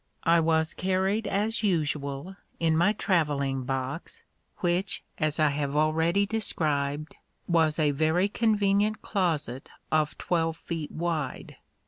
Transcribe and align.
I 0.23 0.39
was 0.39 0.73
carried 0.73 1.27
as 1.27 1.61
usual, 1.61 2.35
in 2.59 2.75
my 2.75 2.91
travelling 2.93 3.65
box, 3.65 4.23
which, 4.57 5.03
as 5.19 5.39
I 5.39 5.49
have 5.49 5.75
already 5.75 6.25
described, 6.25 7.17
was 7.47 7.77
a 7.77 7.91
very 7.91 8.27
convenient 8.27 9.03
closet 9.03 9.69
of 9.91 10.17
twelve 10.17 10.57
feet 10.57 10.89
wide. 10.91 11.57